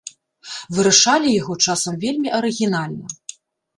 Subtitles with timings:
[0.77, 3.07] Вырашалі яго часам вельмі арыгінальна.